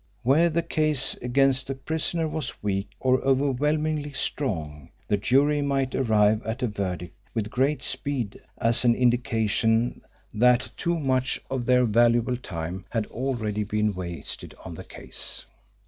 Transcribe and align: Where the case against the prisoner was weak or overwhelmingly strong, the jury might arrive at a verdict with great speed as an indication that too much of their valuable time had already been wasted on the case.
Where 0.23 0.49
the 0.49 0.63
case 0.63 1.13
against 1.21 1.67
the 1.67 1.75
prisoner 1.75 2.27
was 2.27 2.63
weak 2.63 2.89
or 2.99 3.21
overwhelmingly 3.21 4.13
strong, 4.13 4.89
the 5.07 5.15
jury 5.15 5.61
might 5.61 5.93
arrive 5.93 6.43
at 6.43 6.63
a 6.63 6.67
verdict 6.67 7.13
with 7.35 7.51
great 7.51 7.83
speed 7.83 8.41
as 8.57 8.83
an 8.83 8.95
indication 8.95 10.01
that 10.33 10.71
too 10.75 10.97
much 10.97 11.39
of 11.51 11.67
their 11.67 11.85
valuable 11.85 12.37
time 12.37 12.83
had 12.89 13.05
already 13.11 13.63
been 13.63 13.93
wasted 13.93 14.55
on 14.65 14.73
the 14.73 14.83
case. 14.83 15.45